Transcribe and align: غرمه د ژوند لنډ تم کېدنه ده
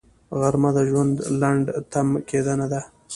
غرمه 0.39 0.69
د 0.75 0.77
ژوند 0.89 1.15
لنډ 1.41 1.65
تم 1.91 2.07
کېدنه 2.29 2.65
ده 2.71 2.81